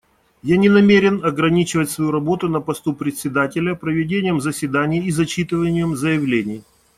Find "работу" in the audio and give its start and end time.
2.09-2.49